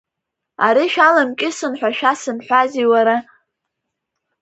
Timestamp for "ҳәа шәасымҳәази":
1.79-2.85